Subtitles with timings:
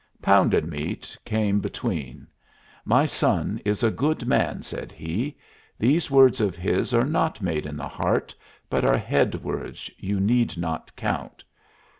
[0.19, 2.25] Pounded Meat came between.
[2.85, 5.37] "My son is a good man," said he.
[5.77, 8.33] "These words of his are not made in the heart,
[8.67, 11.43] but are head words you need not count.